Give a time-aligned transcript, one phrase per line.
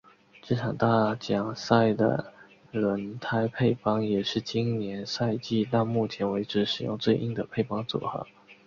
[0.49, 2.33] 本场大奖赛的
[2.71, 8.25] 轮胎配方也是今年赛季到目前为止使用最硬的配方组合。